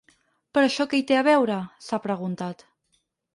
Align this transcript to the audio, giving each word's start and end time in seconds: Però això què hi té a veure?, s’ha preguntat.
Però 0.57 0.69
això 0.69 0.87
què 0.93 1.01
hi 1.01 1.05
té 1.11 1.17
a 1.19 1.25
veure?, 1.27 1.59
s’ha 1.89 2.01
preguntat. 2.07 2.67